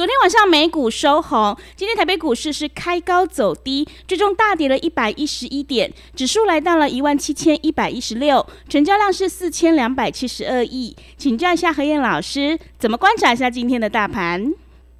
[0.00, 10.96] 昨天晚上美股收红，今天台北股市是开高走低，最终大跌了一百一十一点，指数来到了一万七千一百一十六，成交量是四千两百七十二亿。
[11.18, 14.54] 请教一下何燕老师，怎么观察一下今天的大盘？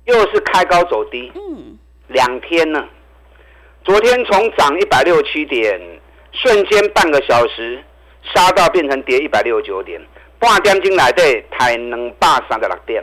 [0.04, 1.78] 又是开高走低，嗯，
[2.08, 2.84] 两天呢，
[3.82, 5.80] 昨天从涨一百六十七点，
[6.30, 7.82] 瞬间半个小时
[8.34, 9.98] 杀到变成跌一百六十九点，
[10.38, 13.02] 半点钟来对，才能百三十六点。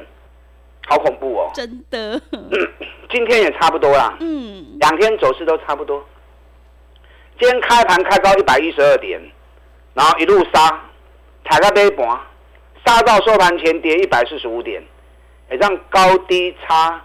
[0.90, 1.52] 好恐怖哦！
[1.54, 2.20] 真的，
[3.10, 4.16] 今天也差不多啦。
[4.22, 6.02] 嗯，两天走势都差不多。
[7.38, 9.22] 今天开盘开高一百一十二点，
[9.94, 10.82] 然后一路杀，
[11.44, 12.18] 踩到尾盘，
[12.86, 14.82] 杀到收盘前跌一百四十五点，
[15.52, 17.02] 也让高低差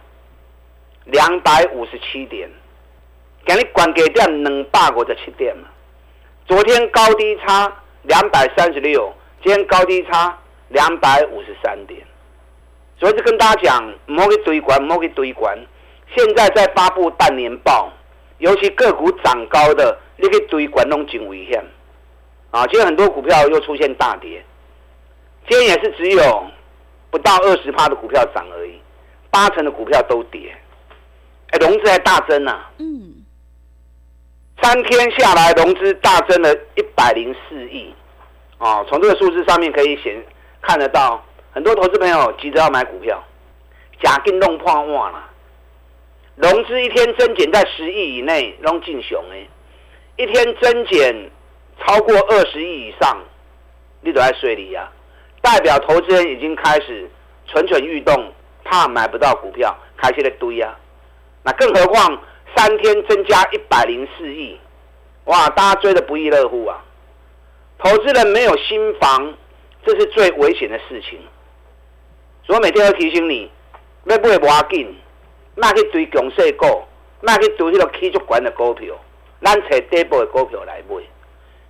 [1.06, 2.48] 两百五十七点，
[3.44, 5.69] 给你管给掉两百五十七点嘛。
[6.46, 7.70] 昨天高低差
[8.02, 12.00] 两百三十六，今天高低差两百五十三点。
[13.03, 15.58] 所以就跟大家讲，唔好去堆关，唔好去堆管。
[16.14, 17.92] 现在在发布半年报，
[18.39, 21.61] 尤其个股涨高的，你去堆管拢真危险。
[22.53, 24.45] 啊，今天很多股票又出现大跌，
[25.48, 26.47] 今天也是只有
[27.11, 28.80] 不到二十趴的股票涨而已，
[29.33, 30.55] 八成的股票都跌。
[31.50, 32.70] 哎，融资还大增啊！
[32.78, 33.25] 嗯，
[34.62, 37.92] 三天下来融资大增了一百零四亿。
[38.58, 40.25] 哦，从这个数字上面可以显
[40.61, 41.20] 看得到。
[41.55, 43.23] 很多投资朋友急着要买股票，
[44.02, 45.29] 假定弄破万了，
[46.35, 49.46] 融资一天增减在十亿以内，拢进熊诶，
[50.17, 51.30] 一天增减
[51.79, 53.18] 超过二十亿以上，
[54.01, 54.91] 你都在水里呀，
[55.42, 57.11] 代表投资人已经开始
[57.46, 58.33] 蠢蠢欲动，
[58.64, 60.74] 怕买不到股票，开始在堆呀。
[61.42, 62.18] 那更何况
[62.57, 64.58] 三天增加一百零四亿，
[65.24, 66.83] 哇，大家追的不亦乐乎啊！
[67.79, 69.35] 投资人没有新房，
[69.85, 71.18] 这是最危险的事情。
[72.45, 73.51] 所以每天要提醒你，
[74.05, 74.97] 要买无要紧，
[75.55, 76.67] 卖去追强势股，
[77.20, 78.95] 卖去追迄个起足管的股票，
[79.41, 80.97] 咱找底部的股票来买。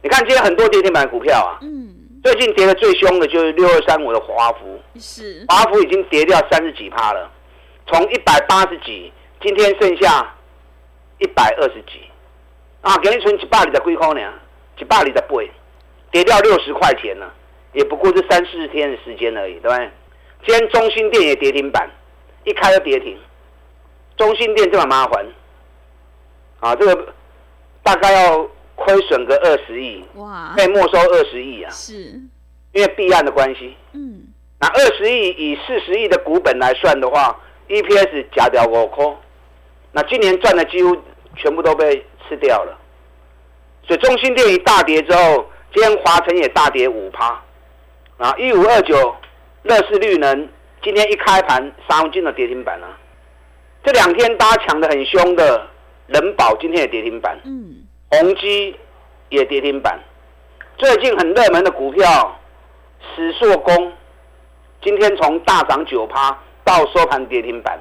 [0.02, 1.94] 你看今天很多跌停板股票啊，嗯，
[2.24, 7.30] 最近跌的最凶的就是六二三五的华孚，是华孚已经跌掉三十几趴了，
[7.86, 10.34] 从一百八十几，今天剩下
[11.18, 12.00] 一百二十几，
[12.80, 14.32] 啊，给你存一百二十几块呢，
[14.78, 15.22] 一百二十八，
[16.10, 17.32] 跌掉六十块钱了，
[17.72, 19.90] 也不过是三四天的时间而已，对不对？
[20.44, 21.88] 今天中心店也跌停板，
[22.44, 23.16] 一开就跌停。
[24.16, 25.26] 中心店这么麻烦，
[26.60, 27.14] 啊，这个
[27.82, 31.94] 大概要亏损个二十亿，哇，被没收二十亿啊，是，
[32.72, 33.76] 因为避案的关系。
[33.92, 34.26] 嗯，
[34.58, 39.04] 那二十亿以四十亿的股本来算的话，EPS 加掉五块，
[39.92, 40.96] 那今年赚的几乎
[41.36, 42.78] 全部都被吃掉了。
[43.86, 47.42] 所以中心店一大跌之后，今天华晨也大跌五趴，
[48.18, 49.14] 啊，一五二九。
[49.62, 50.48] 乐视绿能
[50.82, 52.98] 今天一开盘杀进了跌停板啊，
[53.84, 55.68] 这两天大家抢的很凶的
[56.08, 58.76] 人保今天也跌停板，嗯，宏基
[59.28, 60.00] 也跌停板，
[60.76, 62.40] 最近很热门的股票
[63.14, 63.92] 史硕工
[64.82, 67.78] 今天从大涨九趴到收盘跌停板，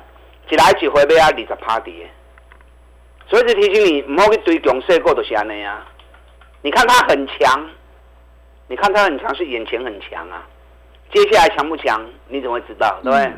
[0.50, 2.08] 一来一回被啊二十趴跌，
[3.28, 5.84] 所以就提醒你唔好去追强势股就是安尼啊，
[6.62, 7.70] 你看它很强，
[8.68, 10.48] 你看它很强是眼前很强啊。
[11.14, 12.02] 接下来强不强？
[12.28, 13.00] 你怎么会知道？
[13.04, 13.32] 对不对？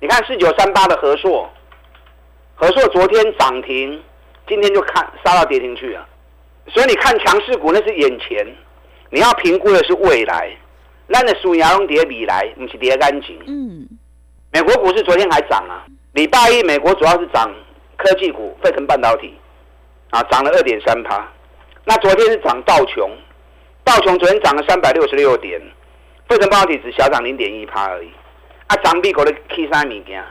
[0.00, 1.48] 你看四九三八的和硕，
[2.54, 4.02] 和硕昨天涨停，
[4.48, 6.06] 今天就看杀到跌停去了。
[6.68, 8.46] 所以你看强势股那是眼前，
[9.10, 10.50] 你要评估的是未来。
[11.06, 13.38] 那的属牙龙跌比来，不是跌干净。
[13.46, 13.86] 嗯。
[14.52, 17.52] 美国股市昨天还涨啊，礼拜一美国主要是涨
[17.96, 19.38] 科技股，费城半导体
[20.10, 21.28] 啊涨了二点三趴。
[21.84, 23.10] 那昨天是涨道琼，
[23.84, 25.60] 道琼昨天涨了三百六十六点。
[26.30, 28.08] 汇成半导体只小涨零点一趴而已，
[28.68, 30.24] 啊，涨比股的 K 三物件，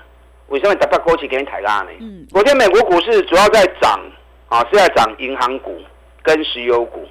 [0.47, 1.89] 为什么特别过去给你抬价呢？
[1.99, 3.99] 嗯，昨天美国股市主要在涨，
[4.47, 5.77] 啊，是在涨银行股
[6.23, 7.05] 跟石油股，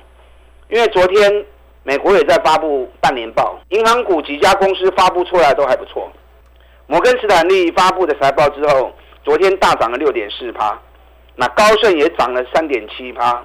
[0.70, 1.44] 因为昨天
[1.82, 6.10] 美国也在发布半年报，银行股几家公司发布出来都还不错。
[6.86, 8.90] 摩根士坦利发布的财报之后，
[9.22, 10.80] 昨天大涨了六点四趴，
[11.36, 13.44] 那高盛也涨了三点七趴，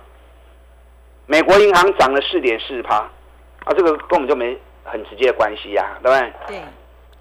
[1.26, 2.96] 美国银行涨了四点四趴，
[3.66, 6.34] 啊，这个跟我们就没很直接的关系呀，对不对？
[6.48, 6.62] 对。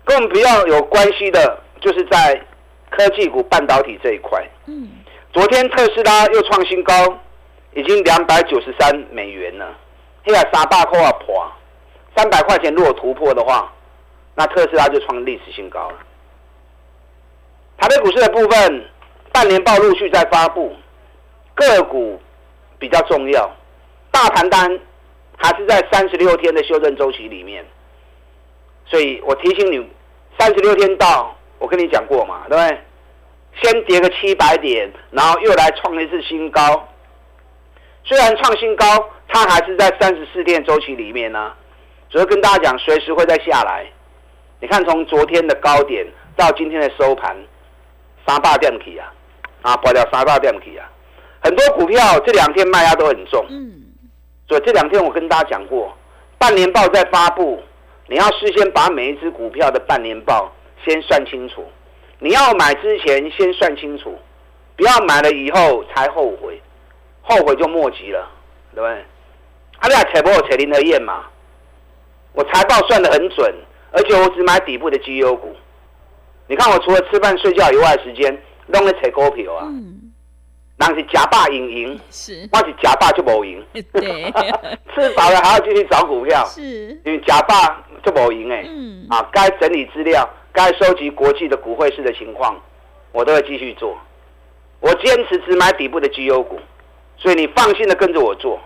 [0.05, 2.41] 跟我们比较有关系的，就是在
[2.91, 4.45] 科技股、半导体这一块。
[4.67, 4.89] 嗯。
[5.33, 6.93] 昨天特斯拉又创新高，
[7.75, 9.75] 已经两百九十三美元了。
[10.25, 11.51] 现在三百块啊破，
[12.17, 13.73] 三百块钱如果突破的话，
[14.35, 15.97] 那特斯拉就创历史新高了。
[17.79, 18.85] 台北股市的部分，
[19.33, 20.77] 半年报陆续在发布，
[21.55, 22.21] 个股
[22.79, 23.51] 比较重要，
[24.11, 24.79] 大盘单
[25.43, 27.65] 还是在三十六天的修正周期里面，
[28.87, 29.85] 所以我提醒你，
[30.39, 32.81] 三十六天到，我跟你讲过嘛，对不对？
[33.61, 36.89] 先跌个七百点，然后又来创一次新高。
[38.05, 38.87] 虽然创新高，
[39.29, 41.53] 它还是在三十四天周期里面呢。
[42.09, 43.85] 只是跟大家讲，随时会再下来。
[44.61, 46.07] 你看，从昨天的高点
[46.37, 47.37] 到今天的收盘。
[48.25, 49.13] 三大电起啊，
[49.63, 50.89] 啊，破掉三大电起啊，
[51.43, 53.82] 很多股票这两天卖压都很重，嗯，
[54.53, 55.91] 所以这两天我跟大家讲过，
[56.37, 57.59] 半年报在发布，
[58.07, 60.53] 你要事先把每一只股票的半年报
[60.85, 61.65] 先算清楚，
[62.19, 64.15] 你要买之前先算清楚，
[64.77, 66.61] 不要买了以后才后悔，
[67.23, 68.29] 后悔就莫及了，
[68.75, 68.93] 对不对？
[69.79, 71.25] 啊，你采不我采林和燕嘛，
[72.35, 73.55] 我财报算的很准，
[73.93, 75.57] 而且我只买底部的绩优股。
[76.47, 79.67] 你看我除了吃饭睡觉以外时间，拢在炒股票啊。
[80.89, 82.49] 人是假霸赢赢，是。
[82.53, 83.65] 我是假霸就无赢。
[83.93, 84.33] 对。
[84.95, 86.45] 吃饱了还要继续找股票。
[86.47, 86.89] 是。
[87.05, 88.65] 因为假霸就无赢哎。
[88.67, 89.07] 嗯。
[89.11, 92.61] 啊，该整理资料，该收集国际的股汇市的情况，
[93.13, 93.97] 我都会继续做。
[94.81, 96.59] 我坚持只买底部的绩优股，
[97.17, 98.59] 所以你放心的跟着我做。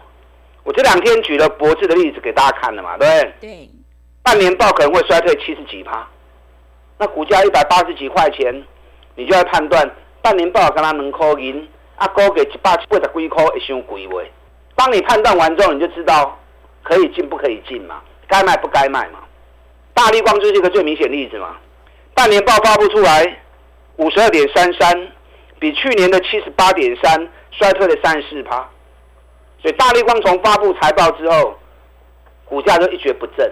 [0.65, 3.51] 我这两天举了博智的例子给大家看了嘛，对不对？
[3.51, 3.71] 对。
[4.23, 6.09] 半年报可能会衰退七十几趴。
[6.99, 8.65] 那股价一百八十几块钱，
[9.15, 9.89] 你就要判断
[10.23, 14.31] 半年报跟他能扣银，啊，高给一百八十几块会伤贵未？
[14.75, 16.39] 帮你判断完之后，你就知道
[16.83, 19.21] 可以进不可以进嘛，该卖不该卖嘛。
[19.95, 21.57] 大力光就是一个最明显例子嘛。
[22.15, 23.41] 半年报发布出来，
[23.97, 25.09] 五十二点三三，
[25.59, 28.57] 比去年的七十八点三衰退了三十四趴。
[29.63, 31.59] 所以大力光从发布财报之后，
[32.45, 33.51] 股价就一蹶不振，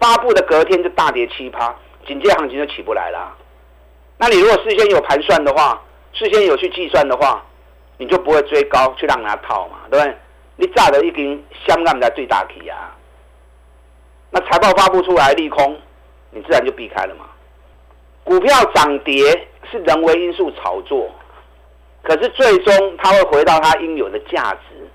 [0.00, 1.74] 发布的隔天就大跌七趴。
[2.06, 3.34] 紧接行情就起不来了。
[4.18, 5.80] 那你如果事先有盘算的话，
[6.12, 7.42] 事先有去计算的话，
[7.98, 10.16] 你就不会追高去让人家套嘛，对不对？
[10.56, 12.94] 你炸的一根香港在最大体啊。
[14.30, 15.76] 那财报发布出来利空，
[16.30, 17.24] 你自然就避开了嘛。
[18.24, 21.10] 股票涨跌是人为因素炒作，
[22.02, 24.88] 可是最终它会回到它应有的价值，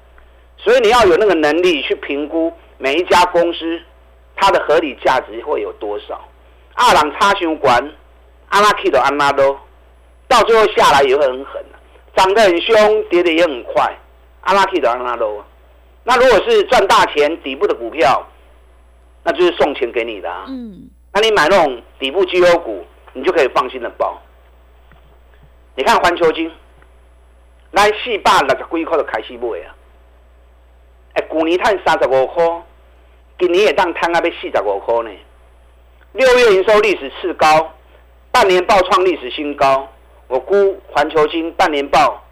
[0.58, 3.82] 所以你要有那个能力去评估每一家公司
[4.36, 6.20] 它的合理价值会有多少。
[6.74, 7.92] 二郎差胸管，
[8.48, 9.58] 阿拉 K 的阿拉都，
[10.28, 11.64] 到最后下来也会很狠
[12.16, 13.96] 涨得很凶，跌得也很快，
[14.42, 15.44] 阿拉 K 的阿拉都。
[16.04, 18.26] 那如果是赚大钱底部的股票，
[19.24, 20.46] 那就是送钱给你的啊。
[20.48, 20.90] 嗯。
[21.14, 24.22] 那你买那种底部绩优股，你就可以放心的报。
[25.76, 26.52] 你看环球金，
[27.74, 29.76] 咱四百六十几块就开始买啊。
[31.14, 32.46] 哎，去年赚三十五块，
[33.38, 35.12] 今年也当赚啊要四十五块呢。
[36.14, 37.74] 六月营收历史次高，
[38.32, 39.88] 半年报创历史新高。
[40.30, 42.24] 我估环球金半年报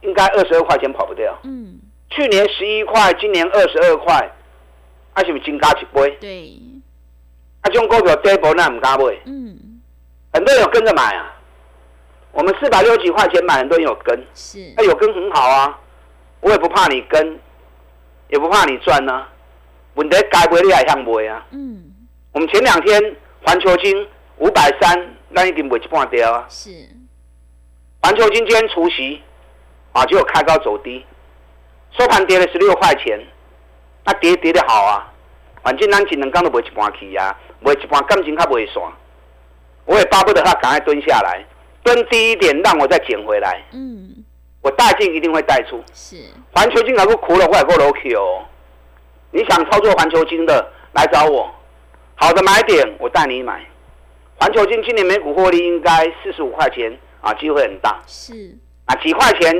[0.00, 1.32] 应该二十二块钱跑不掉。
[1.44, 1.78] 嗯。
[2.10, 4.30] 去年十一块，今年二十二块，
[5.12, 6.10] 还是不是金加一倍？
[6.20, 6.58] 对。
[7.60, 9.04] 啊，这种股票跌波那唔敢买。
[9.26, 9.80] 嗯。
[10.32, 11.30] 很多人有跟着买啊。
[12.32, 14.26] 我们四百六几块钱买，很多人有跟。
[14.34, 14.72] 是。
[14.76, 15.78] 那有跟很好啊，
[16.40, 17.38] 我也不怕你跟，
[18.28, 19.26] 也不怕你赚呢。
[19.94, 21.46] 问题该买你还想买啊？
[21.50, 21.92] 嗯。
[22.32, 26.46] 我们前两天环球金五百三，那已经没一半掉啊。
[26.48, 26.70] 是，
[28.00, 29.20] 环球金今天除夕
[29.92, 31.04] 啊，就有开高走低，
[31.98, 33.20] 收盘跌了十六块钱，
[34.04, 35.12] 那跌跌的好啊。
[35.62, 38.92] 反正咱只能讲都卖一半去啊，卖一半感情它不会爽。
[39.86, 41.44] 我也巴不得他赶快蹲下来，
[41.82, 43.62] 蹲低一点，让我再捡回来。
[43.72, 44.24] 嗯，
[44.62, 45.82] 我带进一定会带出。
[45.92, 46.16] 是，
[46.52, 48.44] 环球金还不苦了，我也够 OK 哦。
[49.30, 51.50] 你想操作环球金的，来找我。
[52.14, 53.64] 好的买点，我带你买。
[54.44, 57.98] 环球金今年每股获利应该四十五块钱啊，机会很大。
[58.06, 59.50] 是啊，几块钱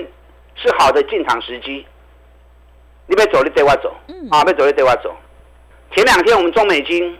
[0.56, 1.86] 是好的进场时机。
[3.06, 3.90] 你别走，你对我走。
[4.08, 4.28] 嗯。
[4.28, 5.16] 啊，别走，你对我走。
[5.94, 7.16] 前两天我们中美金、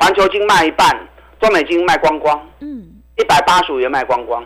[0.00, 1.06] 环球金卖一半，
[1.38, 2.48] 中美金卖光光。
[2.60, 2.82] 嗯。
[3.18, 4.42] 一百八十五元卖光光。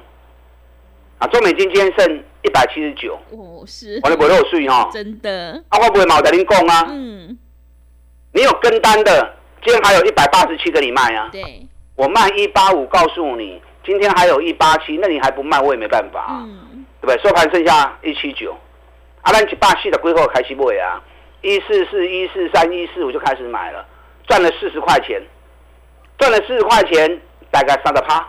[1.18, 3.16] 啊，中美金今天剩一百七十九。
[3.30, 4.00] 哦，是。
[4.02, 4.90] 我的不漏税哈。
[4.92, 5.62] 真的。
[5.68, 6.85] 啊，会不会毛在您讲啊？
[6.88, 7.38] 嗯。
[8.32, 9.35] 你有跟单的。
[9.64, 11.28] 今天还有一百八十七给你卖啊！
[11.32, 11.66] 对，
[11.97, 17.19] 我卖一八五，告诉你，今天还有一八七，那你还不卖，我也没办法，嗯，对不对？
[17.23, 18.55] 收盘剩下一七九，
[19.23, 21.03] 啊，咱一百四十几号开始买啊，
[21.41, 23.85] 一四四、一四三、一四五就开始买了，
[24.26, 25.23] 赚了四十块钱，
[26.19, 28.29] 赚了四十块钱，大概三个趴。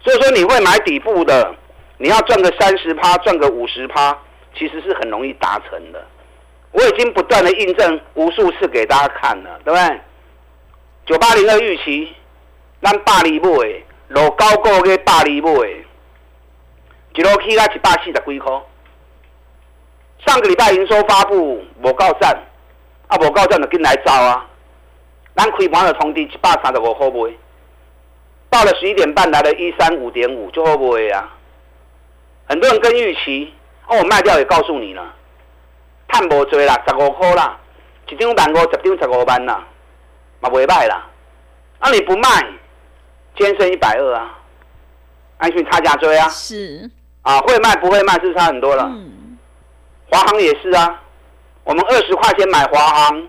[0.00, 1.54] 所以说你会买底部的，
[1.96, 4.18] 你要赚个三十趴，赚个五十趴，
[4.54, 6.06] 其实是很容易达成的。
[6.72, 10.00] 我已经不断的印证无数次给大家看了，对不对？
[11.06, 12.12] 九八零的预期，
[12.84, 13.48] 咱百里买，
[14.08, 15.50] 落九个月百里买，
[17.14, 18.52] 一路起到一百四十几块。
[20.26, 22.38] 上个礼拜营收发布无够赞，
[23.08, 24.46] 啊无够赞就紧来走啊！
[25.34, 27.32] 咱开盘就通知一百三十五号买，
[28.50, 31.32] 到了十一点半来了一三五点五就好买啊！
[32.46, 33.54] 很多人跟预期，
[33.88, 35.10] 哦我卖掉也告诉你了。
[36.08, 37.58] 赚无多啦，十五块啦，
[38.10, 39.64] 一张万五，十张十五万啦，
[40.40, 41.06] 嘛未歹啦。
[41.78, 42.28] 啊，你不卖，
[43.36, 44.38] 今天剩一百二啊，
[45.38, 46.28] 安讯差价追啊。
[46.28, 46.90] 是。
[47.22, 48.84] 啊，会卖不会卖是差很多了。
[48.84, 49.36] 嗯。
[50.10, 51.02] 华航也是啊，
[51.64, 53.28] 我们二十块钱买华航，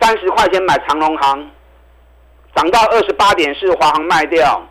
[0.00, 1.50] 三十块钱买长隆航，
[2.54, 4.62] 涨到二十八点四，华航卖掉，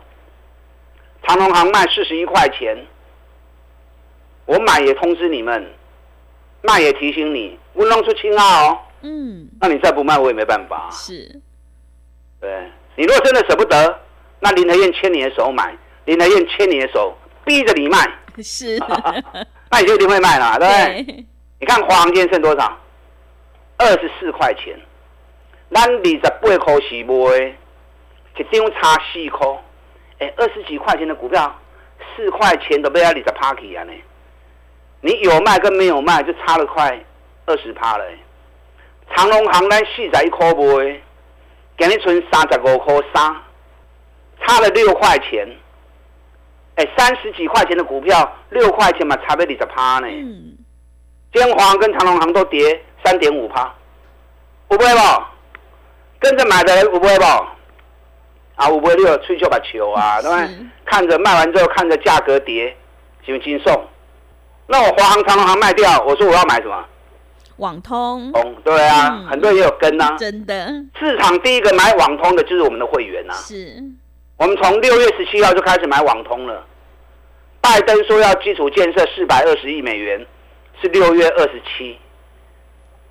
[1.24, 2.86] 长隆航卖四十一块钱，
[4.46, 5.70] 我买也通知你们。
[6.64, 8.78] 卖也提醒你，我弄出青啊哦。
[9.02, 9.48] 嗯。
[9.60, 10.88] 那你再不卖，我也没办法。
[10.92, 11.40] 是。
[12.40, 12.70] 对。
[12.94, 13.98] 你如果真的舍不得，
[14.44, 15.72] 那林德燕牵你的手买，
[16.04, 17.98] 林德燕牵你的手，逼着你卖。
[18.42, 18.76] 是。
[19.70, 21.26] 那你就一定会卖了，对不对？
[21.60, 22.76] 你看华航今天剩多少？
[23.78, 24.76] 二十四块钱。
[25.70, 27.54] 咱二十八块是卖，
[28.36, 29.46] 一张差四块。
[30.18, 31.56] 哎，二十几块钱的股票，
[32.16, 33.92] 四块钱都被他二十趴起啊呢。
[35.02, 37.00] 你有卖跟没有卖就差了快
[37.46, 38.04] 二十趴了。
[39.14, 41.00] 长隆行咱四十一块卖，
[41.78, 43.36] 今日存三十五块三，
[44.42, 45.48] 差了六块钱。
[46.76, 50.06] 哎，三十几块钱的股票，六块钱嘛，差了二十趴呢。
[50.08, 50.56] 嗯。
[51.32, 53.72] 天华跟长隆行都跌三点五趴，
[54.70, 55.22] 有买不？
[56.18, 57.24] 跟着买的人有买不？
[58.56, 60.30] 啊，有买你有吹球把球啊， 对？
[60.84, 62.74] 看着卖完之后，看着价格跌，
[63.24, 63.84] 行不是轻松？
[64.66, 66.84] 那我华航、长隆行卖掉，我说我要买什么？
[67.56, 68.32] 网通。
[68.32, 70.16] 通对啊，很多人也有跟啊。
[70.18, 70.66] 真的。
[70.98, 73.34] 市场第一个买网通的就是我们的会员呐。
[73.34, 73.82] 是。
[74.42, 76.66] 我们从六月十七号就开始买网通了。
[77.60, 80.26] 拜登说要基础建设四百二十亿美元，
[80.80, 81.96] 是六月二十七。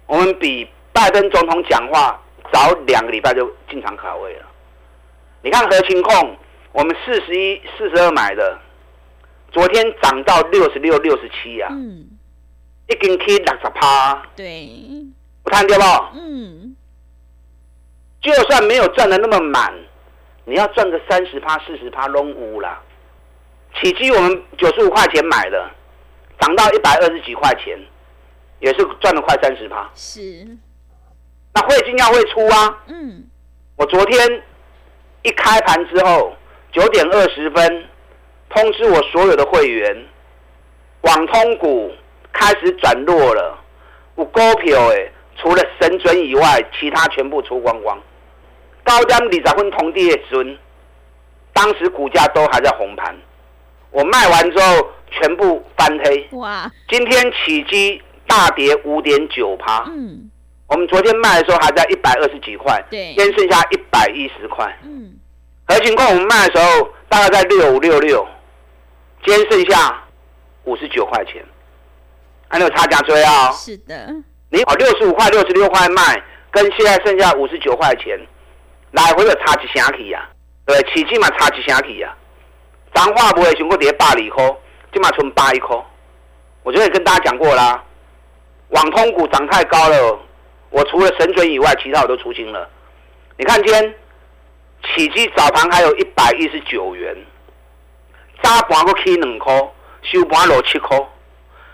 [0.07, 2.21] 我们比拜登总统讲话
[2.51, 4.45] 早两个礼拜就进场卡位了。
[5.41, 6.37] 你看核情控，
[6.73, 8.59] 我们四十一、四十二买的。
[9.53, 12.09] 昨天涨到六十六、六十七呀，嗯，
[12.89, 14.69] 一根 K 六十趴，对，
[15.45, 16.17] 我看掉不？
[16.17, 16.75] 嗯，
[18.21, 19.73] 就算没有赚的那么满，
[20.51, 22.77] 你要赚个三十趴、四十趴拢有啦。
[23.79, 25.71] 起基我们九十五块钱买的，
[26.41, 27.79] 涨到一百二十几块钱，
[28.59, 29.89] 也是赚了快三十趴。
[29.95, 30.45] 是，
[31.53, 33.23] 那汇金要会出啊，嗯，
[33.77, 34.43] 我昨天
[35.23, 36.35] 一开盘之后
[36.73, 37.85] 九点二十分。
[38.49, 40.05] 通知我所有的会员，
[41.03, 41.89] 网通股
[42.33, 43.57] 开始转弱了。
[44.15, 47.97] 我股票诶，除了神准以外，其他全部出光光。
[48.83, 50.57] 高点二十分通跌时，
[51.53, 53.15] 当时股价都还在红盘。
[53.91, 56.27] 我卖完之后，全部翻黑。
[56.31, 56.71] 哇！
[56.89, 59.83] 今天起基大跌五点九趴。
[59.87, 60.29] 嗯。
[60.67, 62.81] 我们昨天卖的时候还在一百二十几块。
[62.89, 63.13] 对。
[63.13, 64.77] 今天剩下一百一十块。
[64.83, 65.13] 嗯。
[65.67, 68.25] 核情况我们卖的时候大概在六五六六。
[69.23, 70.03] 今天剩下
[70.63, 71.45] 五十九块钱，
[72.47, 73.51] 还有差价追啊！
[73.51, 74.07] 是的，
[74.49, 78.19] 你哦六十五块、六十六块卖，跟现在剩下五十九块钱，
[78.91, 80.27] 来回就差几下去呀？
[80.65, 82.13] 对，起起码差几下去呀？
[82.93, 84.45] 脏话不会全部跌百里块，
[84.93, 85.75] 起码存八一块。
[86.63, 87.83] 我昨天跟大家讲过啦，
[88.69, 90.19] 网通股涨太高了，
[90.69, 92.69] 我除了神准以外，其他我都出清了。
[93.37, 93.95] 你看今天
[94.83, 97.15] 起基早盘还有一百一十九元。
[98.43, 99.53] 早盘个起两块，
[100.03, 100.97] 收盘落七块。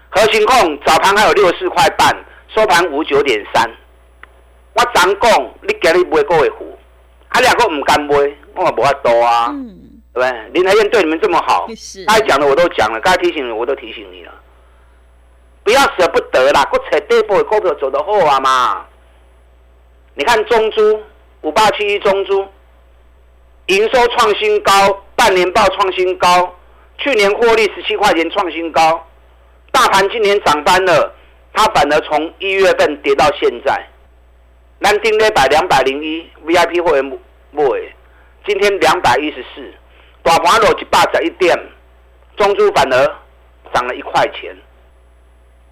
[0.09, 2.15] 核心控早盘还有六四块半，
[2.53, 3.69] 收盘五九点三。
[4.73, 6.76] 我昨讲，你今日买过会付，
[7.37, 9.53] 啊两个唔敢买，我也无法多啊，
[10.11, 10.49] 对不对？
[10.53, 11.67] 林台燕对你们这么好，
[12.07, 14.31] 该讲的我都讲了，该提醒的我都提醒你了。
[15.63, 18.85] 不要舍不得啦，我扯底部的股票走得好啊嘛。
[20.15, 20.99] 你看中珠
[21.41, 22.43] 五八七一中珠，
[23.67, 26.55] 营收创新高，半年报创新高。
[26.97, 29.05] 去年获利十七块钱创新高，
[29.71, 31.13] 大盘今年涨翻了，
[31.53, 33.87] 它反而从一月份跌到现在。
[34.79, 37.19] 南丁那百两百零一 VIP 会员
[37.51, 37.63] 买，
[38.45, 39.73] 今天两百一十四，
[40.23, 41.57] 大盘落一百十一点，
[42.35, 43.15] 中珠反而
[43.73, 44.55] 涨了一块钱。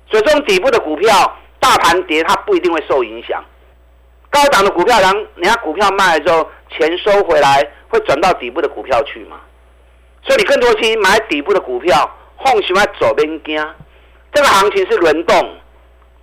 [0.09, 3.43] 所以这种底部的股票，大盘跌它不一定会受影响。
[4.29, 9.39] 高档的股票，然人家股票卖了之后，钱收回来会转到底部的股票去嘛？
[10.23, 12.09] 所以你更多去买底部的股票，
[12.43, 13.55] 放喜欢左边惊。
[14.33, 15.55] 这个行情是轮动，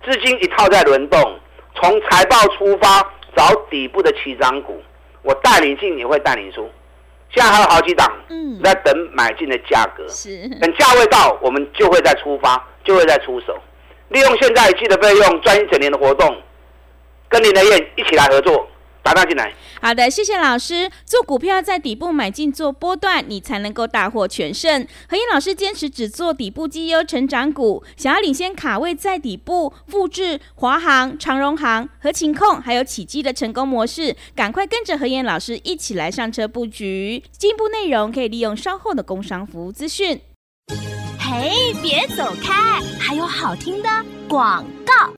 [0.05, 1.39] 资金一套在轮动，
[1.75, 3.01] 从财报出发
[3.35, 4.79] 找底部的起涨股，
[5.23, 6.69] 我带你进，也会带你出。
[7.33, 13.57] 现在还有好几档，嗯，在等买进的价格，是等价位到，我们就会再出发，就会再出手，
[14.09, 16.37] 利用现在记的费用，赚一整年的活动，
[17.27, 18.67] 跟林德燕一起来合作。
[19.03, 19.53] 打打进来。
[19.81, 20.89] 好的，谢谢老师。
[21.05, 24.87] 做股票在底部买进做波段，你才能够大获全胜。
[25.09, 37.21] 何燕老师坚持只做底部绩优成长股，想要领先卡位在底部，复制华航、长荣航和情控还有起基的成功模式，赶快跟着何燕老师一起来上车布局。
[37.37, 40.21] 进一步内容可以利用稍后的工商服务资讯。
[41.19, 43.89] 嘿，别走开，还有好听的
[44.29, 45.13] 广告。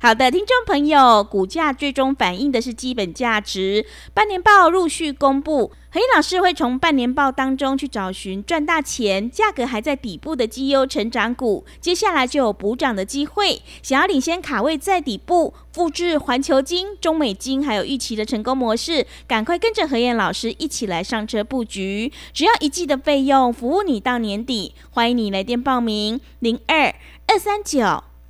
[0.00, 3.84] 好的，听众朋友，股价最终反映的是基本价值。
[4.14, 13.60] 半年报陆续公布，何燕老师会从半年报当中去找寻赚大钱、价格还在底部的绩优成长股，接下来就有补涨的机会。
[13.82, 22.12] 想要领先卡位在底部，复制环球金、中美金还有预期的成功模式，赶快跟着何燕老师一起来上车布局。
[22.32, 24.76] 只要一季的费用，服务你到年底。
[24.92, 26.94] 欢迎你来电报名：零二
[27.26, 28.04] 二三九。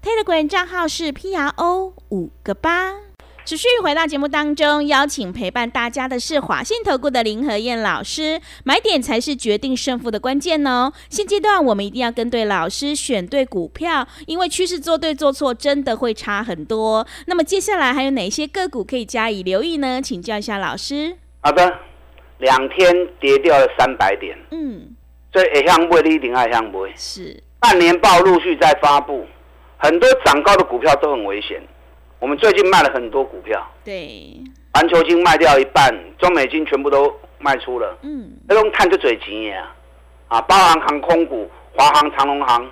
[0.00, 2.94] Telegram 账号是 P R O 五个八。
[3.44, 8.40] 持续回到节目当中，邀请陪伴大家的是华信投顾的林和燕老师。
[8.62, 10.92] 买点才是决定胜负的关键哦。
[11.10, 17.04] 现阶段我们一定要跟对老师，选对股票，因为趋势做对做错真的会差很多。
[17.26, 20.00] 那么接下来还有哪些个股可以加以留意呢？
[20.00, 21.16] 请教一下老师。
[21.40, 21.72] 好的，
[22.38, 24.94] 两天跌掉了三百点，嗯，
[25.32, 29.26] 所以向不一定爱向不是半年报陆续在发布。
[29.78, 31.62] 很多涨高的股票都很危险。
[32.18, 37.96] 我们最近卖了很多股票，对，环球金卖掉一半，中美金全部都卖出了。
[38.02, 39.70] 嗯，那种碳就嘴急呀，
[40.26, 42.68] 啊，包含航空股、华航、长隆航，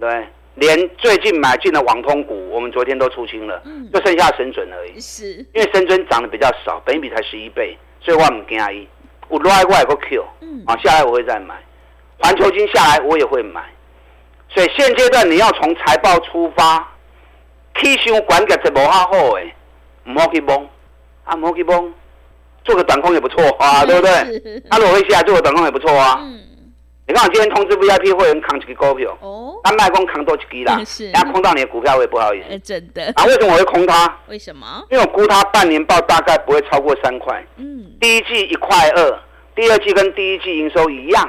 [0.00, 3.62] 对，连最近买进的网通股，我们昨天都出清了，
[3.94, 4.98] 就剩下深准而已。
[4.98, 8.88] 是，因为深圳涨得比较少，本比才十一倍，所以我唔惊伊。
[9.28, 11.54] 我落来我也个 Q，嗯，啊，下来我会再买，
[12.18, 13.64] 环球金下来我也会买。
[14.48, 16.78] 所以现阶段你要从财报出发，
[17.80, 19.54] 起想管个是无较好诶，
[20.04, 20.66] 唔好去崩，
[21.24, 21.92] 啊唔好去崩，
[22.64, 24.12] 做个短空也不错啊，对不对？
[24.70, 26.20] 啊，如果会下做个短空也不错啊。
[27.08, 33.12] 你看我今天通知 VIP 会员扛几个股票，哦，单卖空扛多几支啦， 是，然后空到你的股票我也不好意思，真的。
[33.14, 34.18] 啊，为什么我会空它？
[34.28, 34.84] 为什么？
[34.90, 39.18] 因为我估它半年报大概不会超过三块，嗯，第一季一块二，
[39.54, 41.28] 第二季跟第一季营收一样，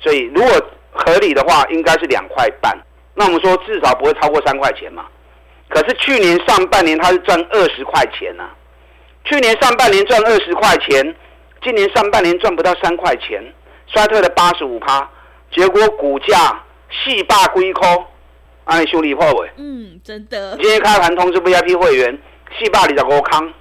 [0.00, 0.50] 所以如果。
[0.96, 2.76] 合理的话应该是两块半，
[3.14, 5.06] 那我们说至少不会超过三块钱嘛。
[5.68, 8.44] 可是去年上半年它是赚二十块钱呐，
[9.24, 11.14] 去年上半年赚二十块钱，
[11.62, 13.42] 今年上半年赚不到三块钱，
[13.88, 15.10] 衰退了八十五趴，
[15.50, 18.06] 结果股价四霸归空，
[18.64, 19.50] 哎，修理破尾。
[19.56, 20.56] 嗯，真的。
[20.56, 22.16] 今天开盘通知 VIP 会员，
[22.56, 23.52] 四霸二十五康，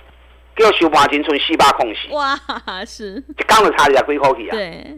[0.56, 2.10] 叫收盘前存四霸空隙。
[2.12, 2.40] 哇，
[2.86, 3.24] 是。
[3.28, 4.56] 一刚就差二十几块去啊。
[4.56, 4.96] 对。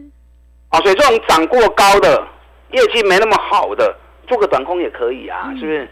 [0.70, 2.26] 啊，所以这种涨过高的、
[2.72, 5.88] 业绩没那么好的，做个短空也可以啊，是不是？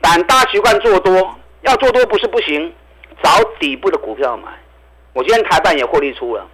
[0.00, 2.72] 但大习惯做多，要做多不是不行，
[3.22, 4.48] 找底部的股票买。
[5.14, 6.46] 我今天台办也获利出了，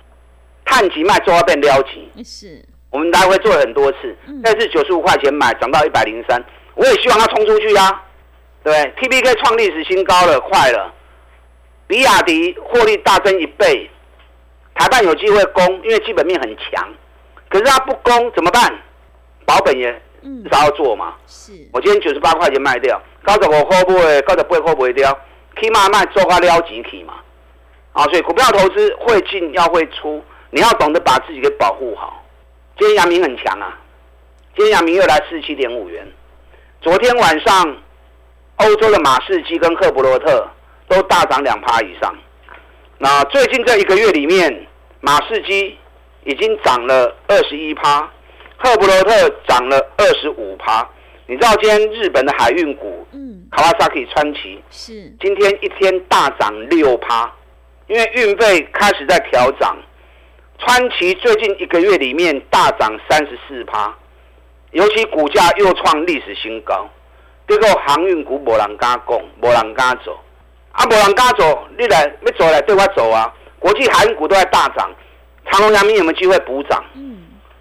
[0.65, 2.65] 碳级卖做要变撩级，是。
[2.91, 6.41] 我们来回做了很多次，但是九十五块钱买，涨到一百零三，
[6.75, 8.03] 我也希望它冲出去啊，
[8.63, 10.95] 对不对？T B K 创历史新高了，快了，
[11.89, 13.91] 比亚迪获利大增一倍，
[14.77, 16.89] 台办有机会攻，因为基本面很强。
[17.55, 18.75] 可是他不攻怎么办？
[19.47, 21.15] 保本也至少要做嘛。
[21.25, 24.21] 是，我今天九十八块钱卖掉，高十我会不会？
[24.23, 25.17] 高十八会不会掉？
[25.55, 27.15] 可以慢慢做它撩集体嘛。
[27.93, 32.25] 啊，所以股票投资会进要会出，你要懂得把自己给保护好。
[32.77, 33.79] 今天阳明很强啊，
[34.57, 36.05] 今天阳明又来四十七点五元。
[36.81, 37.77] 昨天晚上
[38.57, 40.45] 欧洲的马士基跟赫伯罗特
[40.89, 42.13] 都大涨两趴以上。
[42.99, 44.67] 那最近这一个月里面，
[44.99, 45.79] 马士基。
[46.25, 48.01] 已经涨了二十一趴，
[48.57, 50.87] 赫伯罗特涨了二十五趴，
[51.27, 57.31] 你知道今天日本的海运股，嗯，卡瓦萨克川崎是今天一天大涨六趴，
[57.87, 59.77] 因为运费开始在调涨。
[60.59, 63.95] 川崎最近一个月里面大涨三十四趴，
[64.71, 66.89] 尤其股价又创历史新高。
[67.47, 70.19] 结果航运股无人敢讲，无人敢走，
[70.73, 73.31] 啊，无人敢走，你来要走来对我走啊！
[73.59, 74.91] 国际航运股都在大涨，
[75.51, 76.85] 长隆、阳明有没有机会补涨？
[76.95, 77.19] 嗯，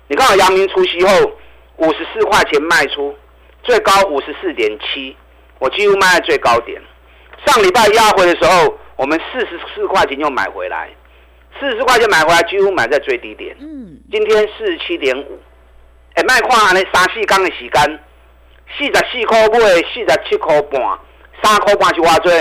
[0.07, 1.31] 你看，阳明除夕后
[1.77, 3.15] 五十四块钱卖出，
[3.63, 5.15] 最高五十四点七，
[5.59, 6.81] 我几乎卖在最高点。
[7.45, 10.89] 上礼拜压回的时候，我们四十四块钱又买回来，
[11.59, 13.55] 四十块钱买回来，几乎买在最低点。
[13.59, 15.39] 嗯，今天四十七点五，
[16.15, 17.99] 哎，卖看安尼三四缸的时间。
[18.75, 20.81] 四十四块买，四十七块半，
[21.43, 22.31] 三块半是偌多？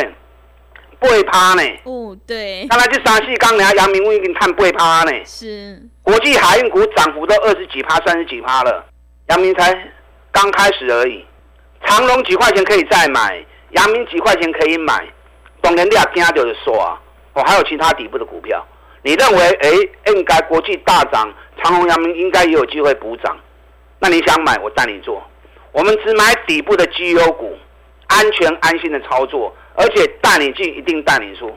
[1.02, 1.62] 八趴呢？
[1.84, 2.66] 哦，对。
[2.70, 5.12] 刚才这三四刚，人家阳明已经探八趴呢。
[5.24, 5.82] 是。
[6.02, 8.84] 国际海运股涨幅都二十几趴、三十几趴了，
[9.28, 9.72] 阳明才
[10.30, 11.24] 刚开始而已。
[11.84, 15.04] 长隆几块钱可以再买，阳明几块钱可以买。
[15.60, 16.98] 当然你也听到就说啊，
[17.34, 18.64] 我还有其他底部的股票。
[19.02, 19.70] 你认为，哎，
[20.12, 23.36] 应该国际大涨，长隆、阳明应该也有机会补涨。
[23.98, 25.22] 那你想买，我带你做。
[25.72, 27.56] 我们只买底部的绩优股，
[28.12, 31.50] 安全安心的操作，而且带你进一定带你出。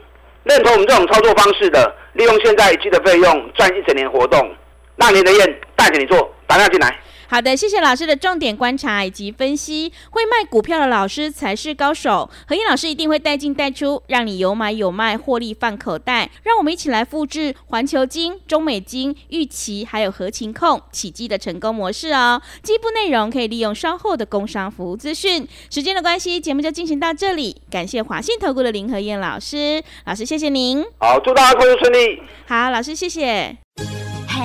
[0.44, 4.54] 认同我们这种操作方式的，利用现在一季的费用赚一整年活动，
[4.96, 6.98] 让你的燕带着你做，打电话进来。
[7.28, 9.92] 好的，谢谢老师的重点观察以及分析。
[10.10, 12.30] 会卖股票的老师才是高手。
[12.46, 16.30] 何燕老师一定会带进带出，让你有买有卖，获利放口袋。
[16.44, 22.40] 让我们一起来复制环球金、中美金、玉琪还有合情控起基的成功模式哦。
[22.62, 25.46] 进一步内容可以利用稍后的工商服务资讯。
[25.68, 27.56] 时间的关系，节目就进行到这里。
[27.70, 30.84] 感谢华信投顾的林何燕老师，老师谢谢您。
[30.98, 32.22] 好，祝大家工作顺利。
[32.46, 33.56] 好，老师谢谢。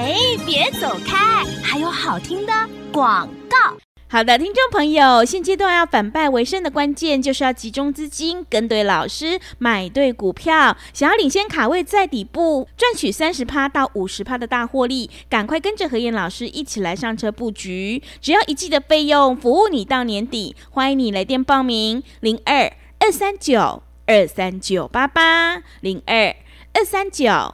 [0.02, 0.16] 哎，
[0.48, 1.46] 别走开！
[1.64, 2.52] 还有好听的
[2.92, 3.78] 广告。
[4.08, 10.76] 好的，听众朋友，现阶段要反败为胜的关键，就是要集中资金，跟对老师，买对股票。
[10.92, 18.02] 想要领先卡位在底部，赚取三十趴到五十趴的大获利，赶快跟着何燕老师一起来上车布局。
[18.20, 20.56] 只要一季的费用，服务你到年底。
[20.72, 26.36] 欢迎你来电报名：零二二三九二三九八八零二
[26.74, 27.54] 二三九。